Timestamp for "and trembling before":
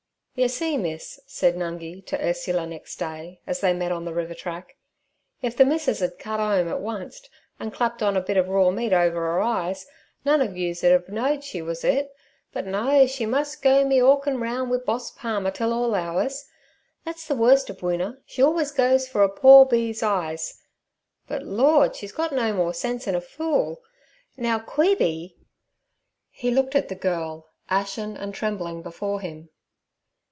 28.17-29.19